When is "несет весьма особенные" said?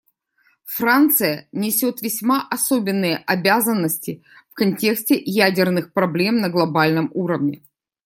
1.51-3.17